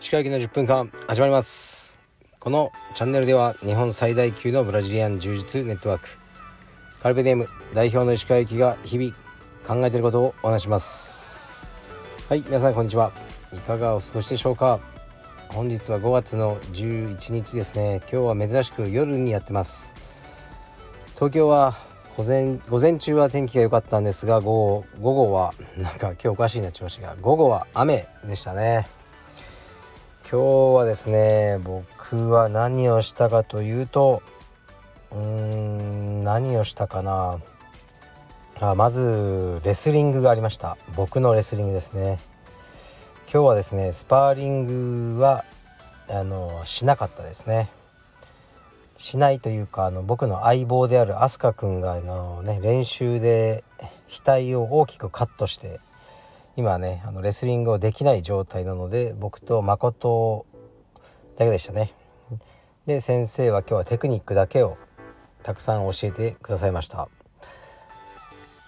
[0.00, 2.00] 歯科医の10分間始まります。
[2.40, 6.08] このチャンネルでは日本最大級のブラジリアン柔術ネットワーク。
[7.00, 9.14] カルペディム代表の石川行が日々
[9.64, 11.36] 考えていることをお話します。
[12.28, 13.12] はい皆さんこんにちは。
[13.52, 14.80] いかがお過ごしでしょうか。
[15.48, 18.00] 本日は5月の11日ですね。
[18.12, 19.94] 今日は珍しく夜にやってます。
[21.14, 27.16] 東京は午前午前中は天気が良かったんですが午後午後はなんか今日おかしいな調子が。
[27.20, 28.86] 午後は雨でしたね。
[30.30, 34.22] 今日はですね僕は何をしたかというと
[35.10, 37.40] うーん何をしたかな。
[38.60, 40.76] あまずレスリングがありました。
[40.94, 42.20] 僕のレスリングですね。
[43.32, 45.44] 今日はですねスパーリングは
[46.10, 47.70] あのしなかったですね。
[49.02, 53.64] しないというかあの僕の相棒である飛鳥くんがあの、ね、練習で
[54.08, 55.80] 額を大きくカットして
[56.54, 60.46] 今ねあのレスリングをできない状態なので僕と誠
[61.36, 61.90] だけでしたね。
[62.86, 64.78] で先生は今日はテクニックだけを
[65.42, 67.08] たくさん教えてくださいました。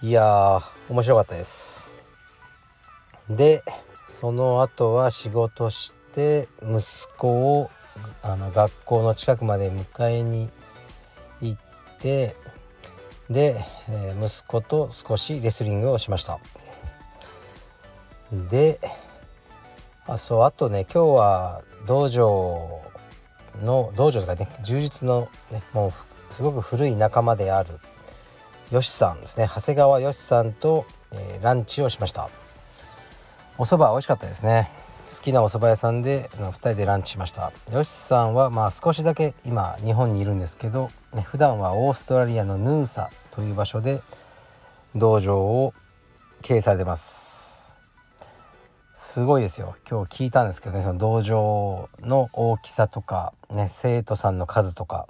[0.01, 1.95] いやー面白かったです。
[3.29, 3.63] で
[4.05, 7.69] その後は仕事して息子を
[8.21, 10.49] あの学校の近くまで迎えに
[11.41, 11.59] 行っ
[11.99, 12.35] て
[13.29, 13.55] で、
[13.89, 16.39] えー、息子と少しレスリングをしました。
[18.49, 18.79] で
[20.07, 22.81] あそうあとね今日は道場
[23.61, 25.93] の道場とかね充実の、ね、も
[26.29, 27.79] うすごく古い仲間である
[28.71, 29.47] よしさんですね。
[29.47, 32.29] 長谷川よしさんと、えー、ランチをしました。
[33.57, 34.69] お蕎麦美味しかったですね。
[35.07, 37.53] 好きなお蕎麦屋さんで2人でランチしました。
[37.71, 44.01] よしさんはまあ少しだけ今日本にいるんですけど、ね、普段はオーストラリアのヌーサという場所で
[44.95, 45.73] 道場を
[46.41, 47.79] 経営されてます。
[48.95, 49.75] すごいですよ。
[49.89, 55.07] 今日聞いたんですけどねその道場の大きさとかね生徒さんの数とか。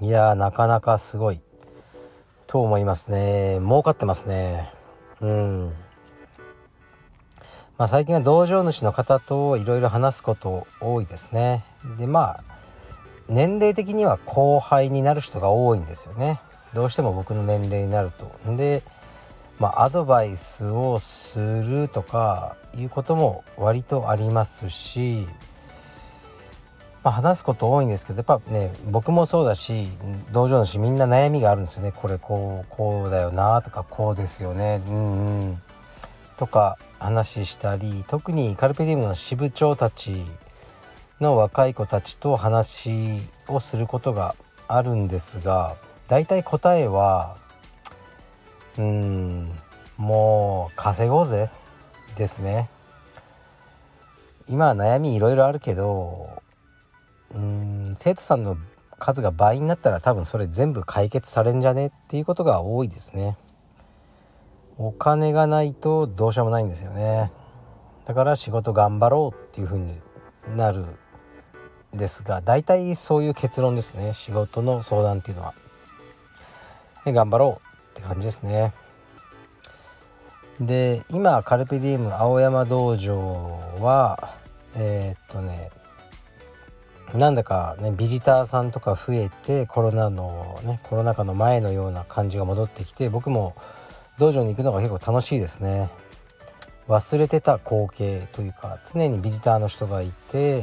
[0.00, 1.40] いやなかなかすごい。
[2.46, 3.58] と思いますね。
[3.60, 4.70] 儲かってますね。
[5.20, 5.72] うん。
[7.78, 11.62] まあ、最近は道場主の方といろいろ話すこと多いですね。
[11.98, 12.44] でまあ
[13.28, 16.40] 年齢的には後輩になる人が多いんですよね。
[16.72, 18.56] どうしても僕の年齢になると。
[18.56, 18.82] で
[19.58, 25.26] まあアドバイスをするとかいうことも割とありますし
[27.04, 29.86] まあ、話すこと多いんですけどやっぱね僕もそうだし
[30.32, 31.92] 道場主みんな悩みがあるんですよね。
[31.92, 34.82] これこうこうだよなとかこうですよね。
[34.88, 35.62] うんうん。
[36.36, 40.24] とか話したり特にカルペディウムの支部長たち
[41.20, 44.34] の若い子たちと話をすることが
[44.68, 45.76] あるんですが
[46.08, 47.36] 大体答えは
[48.78, 49.50] うん
[49.96, 51.50] もう稼ごうぜ
[52.16, 52.68] ですね
[54.46, 56.42] 今は悩みいろいろあるけど
[57.34, 58.56] うん生徒さんの
[58.98, 61.88] 数が倍になったら多分それ全部解決されんじゃね？
[61.88, 63.36] っていうことが多いですね。
[64.78, 67.30] お金がないとどうしようもないんですよね。
[68.06, 69.94] だから仕事頑張ろうっていう風に
[70.54, 70.86] なる
[71.94, 74.12] んですが大体そういう結論ですね。
[74.14, 75.54] 仕事の相談っていうのは。
[77.04, 77.60] で頑張ろ
[77.94, 78.74] うって感じですね。
[80.60, 84.34] で今カルペディウム青山道場は
[84.74, 85.70] えー、っとね
[87.14, 93.54] なんだかねビジターさんとか増えてコロナのねコロナ禍の前のような感じが戻ってきて僕も
[94.18, 95.90] 道場に行くのが結構楽しいですね。
[96.88, 100.62] 忘れてた光景というか常にビジターの人がいて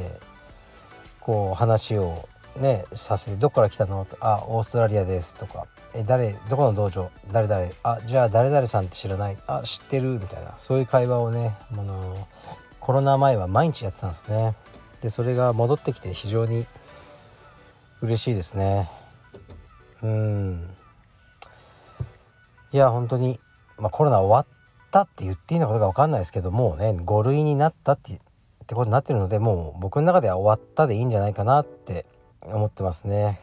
[1.19, 12.27] こう話をねさせて「どこから来たの?」とあオーストラリアです」とか「え誰どこの道場誰々あじゃあ誰々さんって知らないあ知ってる」みたいなそういう会話をねあの
[12.79, 14.55] コロナ前は毎日やってたんですね。
[15.01, 16.65] でそれが戻ってきて非常に
[18.01, 18.89] 嬉しいですね。
[20.01, 20.77] うん。
[22.73, 23.39] いや本当に、
[23.77, 24.47] まあ、コロナ終わっ
[24.89, 32.07] たって言っていいのかどうか分かんないですけどもうね5類になったってってことになってるのでもう僕の中では終わったでいいんじゃないかなって
[32.41, 33.39] 思ってますね。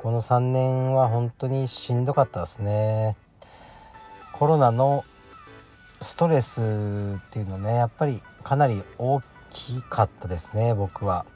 [0.00, 3.16] この3年は本当にしんどかったですね。
[4.32, 5.04] コロナの
[6.00, 11.26] ストレスっていうのねやっぱりかなり大きかったですね僕は。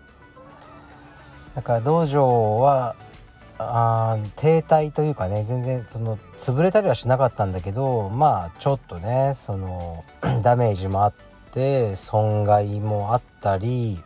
[1.55, 2.97] だから道場は
[3.59, 10.05] あ停滞というかね全然その潰れたりはしなかったんだけどまあちょっとねその
[10.43, 11.15] ダメージもあっ
[11.53, 13.99] て損害もあったり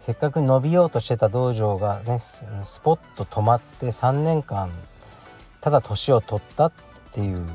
[0.00, 2.44] せっかく伸びようとしてた道場がねス
[2.82, 4.70] ポッと止まって3年間
[5.60, 6.72] ただ年を取ったっ
[7.12, 7.46] ていう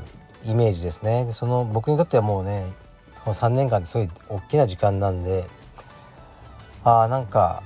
[0.46, 1.26] イメージですね。
[1.26, 2.68] でその僕にとってはもうね
[3.26, 5.46] この3年間ですごい大きな時間なんで
[6.88, 7.64] ああなんか、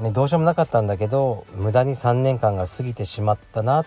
[0.00, 3.86] ね、どうしようもなかったんだけど無駄に3年間が過ぎてしまったなっ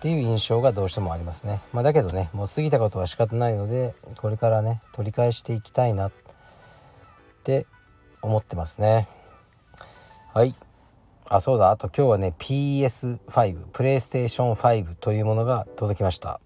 [0.00, 6.12] ていう印象がどうしてもありますね、まあ、だけどねもう過ぎたことは仕方ないのでこれからね取り返していきたいなっ
[7.44, 7.66] て
[8.22, 9.08] 思ってますね。
[10.32, 10.54] はい。
[11.28, 11.70] あそうだ。
[11.70, 16.40] あと今日はね PS5 プレイステーション5というものが届きました。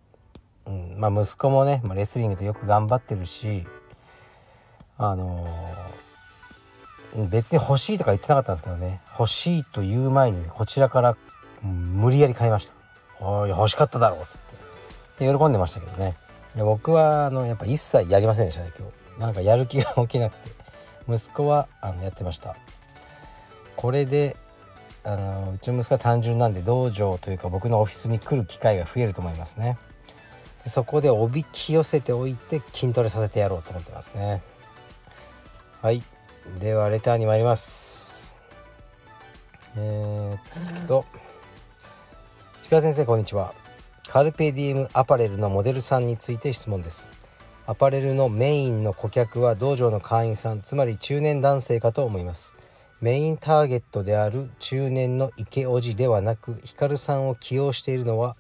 [0.67, 3.65] うんまあ、息子もね、ま、レスリングでよく頑張ってるし
[4.99, 5.86] あのー、
[7.31, 9.01] 別に欲しいとか言ってなかったんですけどね。
[9.19, 11.17] 欲しいと言う前に、こちらから、
[11.63, 12.75] 無理やり買いました
[13.25, 14.27] 「おい欲しかっただろ」って
[15.21, 15.39] 言って。
[15.39, 16.17] 喜んでましたけどね。
[16.59, 19.21] 僕はあのやっぱ一切やりませんでしたね今日。
[19.21, 20.51] なんかやる気が起きなくて。
[21.09, 22.57] 息子はあのやってました。
[23.77, 24.37] これで
[25.05, 29.79] あのうちの息子は単純なんで道場というか僕のオフィスに来る機会が増えると思いますね。
[30.67, 34.43] そこでおびき寄せておいて筋トレさせてやろうと思ってますね。
[35.81, 36.03] はい。
[36.55, 38.41] ではレターに参ります。
[39.77, 41.05] えー、っと
[42.71, 43.53] 鹿先生こんにちは。
[44.09, 47.11] カルペディエムアパレルのモデルさんについて質問です。
[47.67, 52.57] アパレルのメインの顧客は道場の会員さんつまり中年男性かと思います。
[53.03, 58.37] メインターゲットである中年の池おじではなくヒカルさんを起用しているのは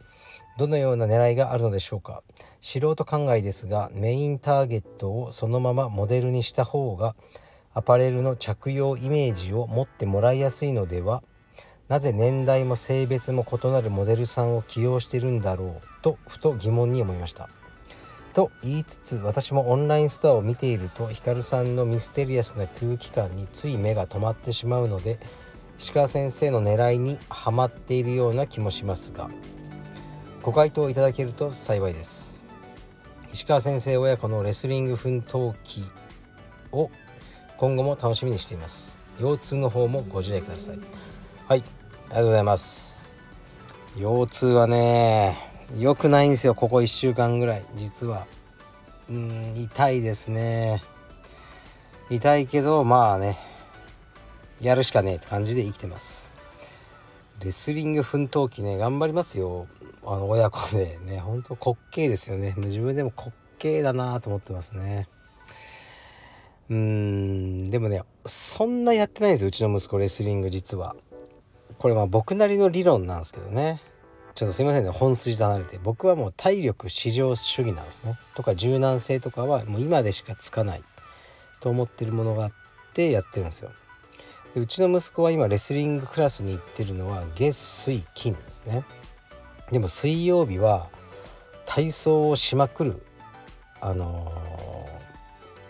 [0.56, 2.22] どのような狙いがあるのでしょうか。
[2.62, 7.14] 素人考えですがメインターゲットをそのままモデルにした方が
[7.76, 11.22] アパレルの着用イメージを持ってもらいやすいのでは
[11.88, 17.50] なぜ年代も性別も異なるモデルさんを起用してるんだろうとふと疑問に思いました。
[18.32, 25.18] と言いつつ私もオンラインストアを見ているとヒカルさんのミステリアスな空気感につい目が止まってしまうので
[25.78, 29.30] 石川先生の狙いにはまっているような気もしますが
[30.42, 32.44] ご回答いただけると幸いです
[33.32, 35.82] 石川先生親子のレスリング奮闘記
[36.72, 36.90] を
[37.58, 38.96] 今後も楽しみにしています。
[39.18, 40.78] 腰痛の方もご自愛ください。
[41.48, 41.58] はい。
[41.58, 43.10] ありがとうございます。
[43.98, 45.38] 腰痛はね
[45.78, 46.54] 良くないんですよ。
[46.54, 47.64] ここ1週間ぐらい。
[47.76, 48.26] 実は。
[49.08, 50.82] うん痛いですね。
[52.10, 53.38] 痛いけどまあね。
[54.60, 56.34] やるしかねえって感じで生きてます。
[57.42, 59.66] レスリング奮闘記ね頑張りますよ。
[60.04, 61.20] あの親子でね。
[61.20, 62.54] ほんと滑稽ですよね。
[62.58, 65.08] 自分でも滑稽だなと思ってますね。
[66.68, 70.96] うんでもねそんなやってないんですようちの息子レスリング実は。
[71.78, 73.80] これまあ僕なりの理論なんですけどね。
[74.34, 75.78] ちょっとすいませんね本筋と離れて。
[75.82, 78.18] 僕はもう体力至上主義なんですね。
[78.34, 80.82] とか柔軟性とかはもう今でしかつかない。
[81.60, 82.50] と思ってるものがあっ
[82.94, 83.70] てやってるんですよ。
[84.54, 88.84] でうちの息子は今レスリングクラスに行ってるのは月水金ですね。
[89.70, 90.88] でも水曜日は
[91.66, 93.02] 体操をしまくる
[93.80, 94.32] あの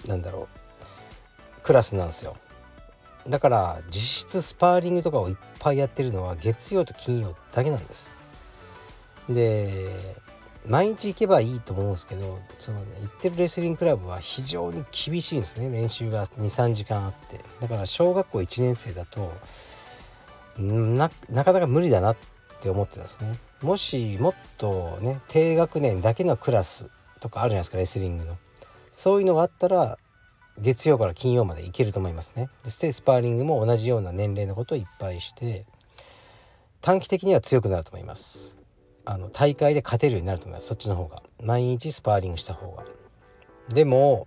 [0.05, 0.56] ー、なんだろう。
[1.67, 2.37] クラスなんですよ。
[3.29, 8.17] だから実質スパーリングとかをいっぱいやってるのは月曜と金曜だけなんです。
[9.29, 9.91] で
[10.65, 15.69] 毎日行けばいいと思うんですけどその、ね、行ってるレスリングクラブは非常に厳しいんですね。
[15.69, 17.41] 練習が23時間あって。
[17.61, 19.33] だから小学校1年生だと
[20.59, 21.11] な
[21.45, 22.17] かなか無理だなっ
[22.61, 23.39] て思ってますね。
[23.61, 28.37] もしもっとね低学年だけのクラスとかあるじゃないですかレスリングの。
[28.93, 29.99] そういうのがあったら
[30.59, 32.49] 月曜から金曜までいけると思いますね。
[32.65, 35.67] でスパーリングも同じような年齢のことをいっぱいして
[36.81, 38.57] 短期的には強くなると思います。
[39.05, 40.67] あの大会で勝てるようになると思います。
[40.67, 41.23] そっちの方が。
[41.43, 42.85] 毎日スパーリングした方が。
[43.69, 44.27] でも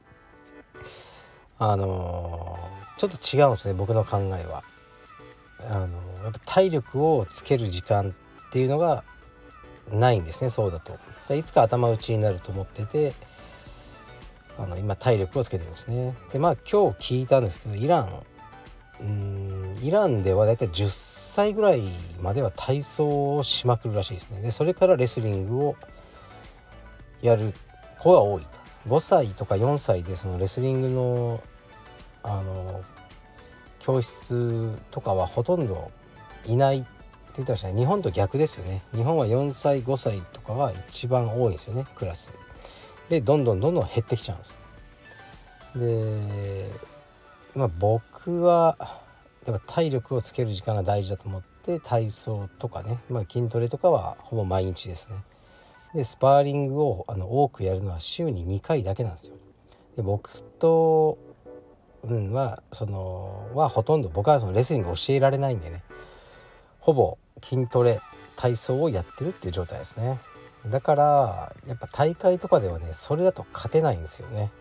[1.57, 4.63] あのー、ちょっと違うんですね僕の考えは。
[5.69, 8.15] あのー、やっぱ体力をつける時間
[8.47, 9.03] っていうのが
[9.89, 10.97] ないんですねそうだと。
[11.35, 13.13] いつか頭打ちになると思ってて
[14.59, 16.13] あの今体力をつけてるんですね。
[16.31, 18.23] でまあ今日聞いたんですけどイラン
[18.99, 21.81] うんイランではだいたい10歳ぐらい
[22.21, 24.41] までは体操をしまくるらしいですね。
[24.41, 25.75] でそれからレスリングを
[27.21, 27.53] やる
[27.97, 28.59] 子が多いと。
[28.87, 31.41] 5歳とか4歳でそのレスリングの
[32.23, 32.83] あの
[33.79, 35.91] 教室とかはほとんど
[36.45, 36.87] いないって
[37.37, 37.79] 言ってましたね。
[37.79, 38.81] 日本と逆ですよね。
[38.93, 42.31] 日本は4歳5歳とかが一番多いんですよねクラス。
[43.09, 44.61] でどんどんどんどん減ってきちゃうんです。
[45.75, 46.69] で
[47.55, 48.75] まあ僕は
[49.45, 55.15] やっぱ体力をつける時間が大事だと思って体操とかね、まあ、筋トレとかはほぼ毎日ですね。
[55.95, 59.35] でスパーリングをあの多くやるのは週に2回だけなんですよ。
[59.95, 61.17] で僕と
[62.03, 65.83] うんはそのはほとんど僕はそのレスリング教えられないんでね。
[66.79, 67.99] ほぼ筋トレ
[68.35, 70.19] 体操をやってるっていう状態ですね。
[70.67, 74.51] だからやっぱ大会とかではねそれだと勝てないんですよね。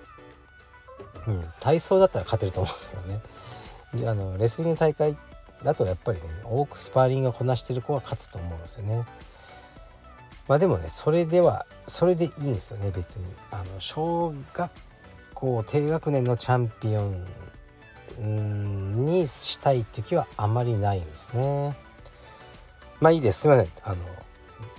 [1.26, 1.44] うん。
[1.60, 3.02] 体操だったら勝てると思うんですけど
[4.04, 4.10] ね。
[4.10, 5.16] あのレスリング大会
[5.62, 9.04] だとやっぱりね多くスパーリングをこなしてる子は勝つと思うんですよね。
[10.46, 13.24] まあでもねそれではそれでいいんですよね別に。
[13.50, 14.70] あの小学
[15.34, 17.12] 校低学年のチャンピオ
[18.20, 21.76] ンにしたいっていう気はあまりないんですね。
[23.00, 23.40] まあいいです。
[23.40, 23.68] すいません。
[23.84, 23.96] あの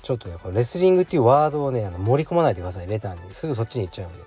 [0.02, 3.34] ちょっとねこのレスリングっていうワードをねあの盛り込まないでくださいレターに。
[3.34, 4.24] すぐそっちに行っちゃうんで。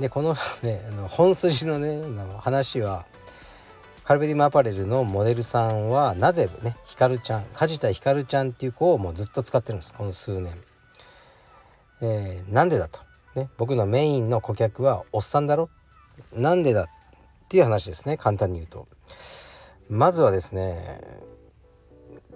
[0.00, 3.04] でこのねあの本筋のねの話は
[4.04, 10.52] カルベディムアパレルのモデルさんはなぜねひかるちゃん梶田ひかるちゃんっていう子をもうずっと使ってるんですこの数年。
[12.02, 13.00] えー、なんでだと、
[13.36, 15.68] ね、僕のメインの顧客はおっさんだろ。
[16.32, 16.86] なんでだっ
[17.48, 18.88] ていう話ですね簡単に言うと。
[19.88, 21.00] まずはですね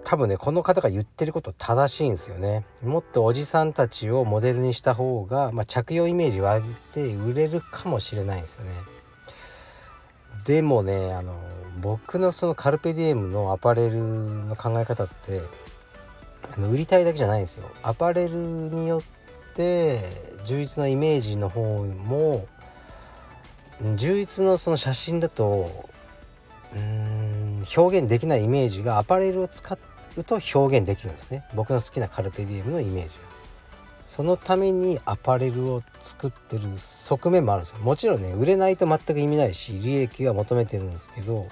[0.05, 2.63] 多分ねこの方が言ってること正しいんですよね。
[2.83, 8.71] もっとおじさんたちをモデルにした方が、まあ、着用イメージを上げて売れるかもしれないんですよね。
[10.45, 11.33] でもねあの
[11.81, 15.41] 僕のそのカルペディエムのアパレルの考え方って
[16.55, 17.67] あの売りたいだけじゃないんですよ。
[17.81, 19.99] アパレルによって
[20.45, 22.45] 充実のイメージの方も
[23.95, 25.89] 充実のその写真だと
[26.75, 29.79] うん表現できないイメージがアパレルを使う
[30.23, 31.45] と表現できるんですね。
[31.53, 33.09] 僕の好きなカルペディエムのイメージ
[34.05, 37.79] そのためにアパレルを作ってる側面もあるんですよ。
[37.79, 41.47] もちろんね売れないと全く意味ないし利益は求めてるんですけど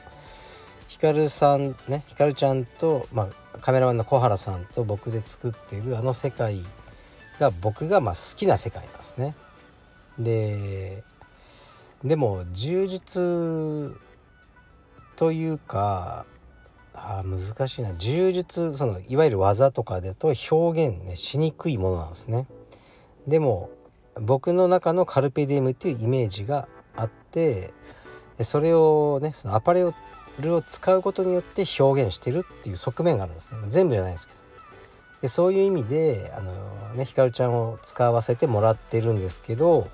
[0.88, 6.60] ヒカルさんねヒカルちゃんと、まあ、カメラマンの小原さんと僕で作ってるあの世界
[7.40, 9.36] が僕がまあ好きな世界なんですね。
[10.20, 11.04] で
[12.04, 13.98] でも充実
[15.16, 16.26] というか
[16.94, 17.94] あ難しいな。
[17.96, 22.48] 柔術そのいわゆる技とかだと表現ねしにくいものなんですね。
[23.28, 23.70] でも
[24.22, 27.74] 僕の中のカルペディエムっていうイメージがあって
[28.42, 29.84] それをねそのアパレ
[30.40, 33.60] ルを使うことによって表現してるっていう側面があるんですね。
[33.70, 34.44] 全部じゃないですけど。
[35.24, 36.52] でそういう意味であの
[36.96, 39.88] ねひかるちゃんを使わせてもらってるんですけど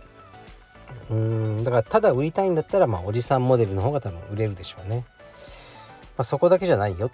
[1.11, 5.05] うんだからただ売りたいんだったらまあおじさんモデルの方が多分売れるでしょうね、
[6.19, 7.11] まあ、そこだけじゃないよっ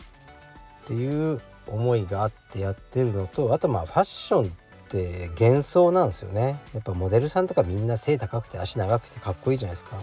[0.88, 4.50] ていう思いがあってやってるのとあとまあファッションっ
[4.89, 6.59] て幻想なんですよね。
[6.74, 9.97] やっぱモデルさんとかみんな背高くて足長くてかっこいいじゃないですか。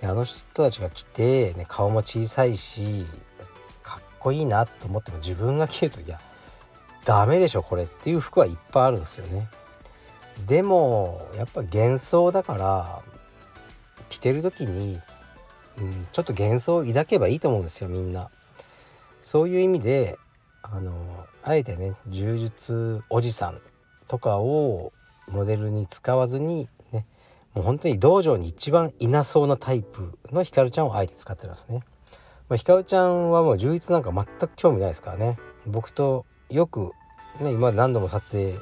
[0.00, 3.04] であの人たちが着て、ね、顔も小さいし
[3.82, 6.20] かっこいいなと思っても自分が着るといや
[7.04, 9.48] ダメでしょこれっていう服はいっぱいあるんですよね。
[10.46, 13.02] でもやっぱ幻想だから
[14.08, 15.00] 着てる時に、
[15.78, 18.30] うん、ちょっと幻想を抱けばいいと思うんですよみんな。
[19.20, 20.18] そういう意味で
[20.62, 20.92] あの
[21.42, 23.60] あえてね柔術おじさん
[24.08, 24.92] とかを
[25.28, 27.06] モデルに使わずにね
[27.54, 31.82] もう本当に道場に一番いなそうなタイプのひかるちゃんをあえて使ってるんですね。
[32.48, 35.38] まあ、ひかるちゃんはもう充実なんか全く興味ないですからね。
[35.66, 36.92] 僕とよく
[37.40, 38.54] ね今何度も撮影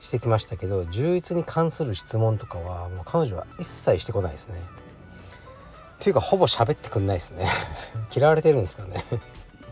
[0.00, 4.60] してきましたけど充実に関する質問とかはもう彼女は一切してこないですね。
[6.00, 7.44] っていうかほぼ喋ってくんないですね。
[8.16, 9.04] 嫌われてるんですかね。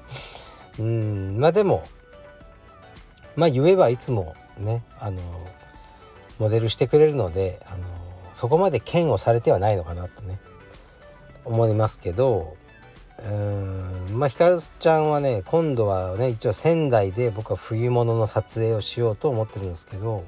[0.78, 1.84] うんまあでも
[3.34, 5.22] まあ言えばいつもねあの
[6.38, 7.78] モデルしてくれるのであの
[8.34, 10.38] そこまで嫌悪されてはないのかなとね
[11.46, 12.56] 思いますけど
[13.24, 20.24] うんまあひかるちゃんはね今度はね一応仙台で僕は冬物の撮影をしようと思ってるんですけど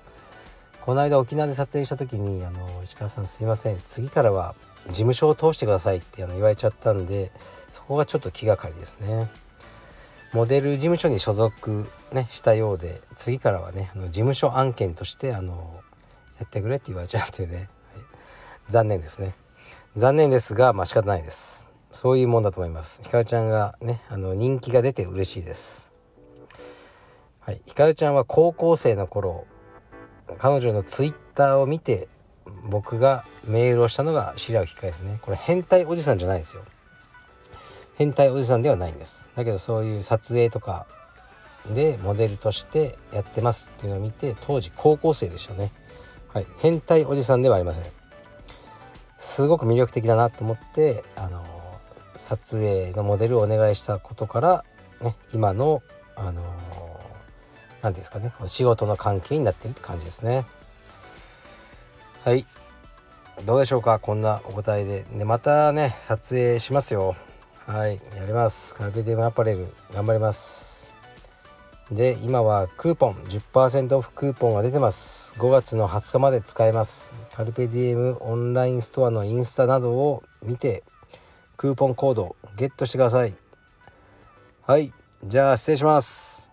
[0.81, 4.55] この間沖縄で撮影した時に「あの石川さんすいません次からは
[4.89, 7.31] 事務所を通してください」ってあの言われちゃったんで
[7.71, 9.31] そこがちょっと気がかりですね。
[10.33, 15.83] モデル事務所に所属、ね、したようで次からはねあの事務所案件としてあの
[16.39, 17.67] やってくれって言われちゃってね、はい、
[18.69, 19.35] 残念ですね。
[19.97, 21.69] 残念ですがまあ仕方ないです。
[21.91, 23.01] そういうもんだと思います。
[23.03, 25.93] ひかるちゃんがねあの人気が出て嬉しいです。
[27.41, 27.61] はい。
[27.67, 29.47] ひかるちゃんは高校生の頃
[30.39, 32.07] 彼女のツイッターを見て
[32.69, 35.19] 僕がメールをしたのが白木かですね。
[35.23, 36.63] これ変態おじさんじゃないですよ。
[37.97, 39.29] 変態おじさんではないんです。
[39.37, 40.87] だけどそういう撮影とか
[41.75, 45.73] でモデルとしてやってますっていうのを見て当時高校生でしたね。
[46.29, 46.47] はい。
[46.59, 47.85] 変態おじさんではありません。
[49.19, 51.45] すごく魅力的だなと思ってあの
[52.17, 54.65] 撮影のモデルをお願いしたことから、
[55.03, 55.83] ね、今の
[56.17, 56.43] あの
[57.83, 58.33] 何ていうんですかね。
[58.47, 60.45] 仕事の関係になってるって感じですね。
[62.23, 62.47] はい。
[63.47, 63.99] どうでしょうか？
[63.99, 67.17] こんなお答えで、ね、またね撮影しますよ。
[67.67, 67.99] はい。
[68.15, 68.75] やります。
[68.75, 69.69] カルペディムアパレル。
[69.95, 70.99] 頑張ります。
[71.91, 73.15] で今はクーポン。
[73.15, 75.35] 10%オフクーポンが出てます。
[75.39, 77.11] 5月の20日まで使えます。
[77.35, 80.85] カルペディエムオンラインストアのインスタなどを見て
[81.57, 83.35] クーポンコードゲットしてください。
[84.67, 84.93] はい。
[85.25, 86.51] じゃあ失礼します。